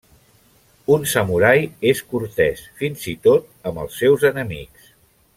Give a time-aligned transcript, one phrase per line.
[0.93, 4.89] Un samurai és cortès fins i tot amb els seus enemics.